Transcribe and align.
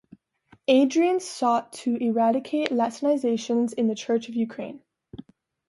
Adrian 0.67 1.19
sought 1.19 1.71
to 1.73 1.95
eradicate 2.03 2.69
Latinizations 2.71 3.71
in 3.73 3.87
the 3.87 3.93
Church 3.93 4.27
in 4.29 4.33
Ukraine. 4.33 4.81